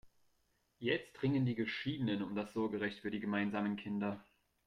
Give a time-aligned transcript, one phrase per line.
[0.79, 4.25] Jetzt ringen die Geschiedenen um das Sorgerecht für die gemeinsamen Kinder.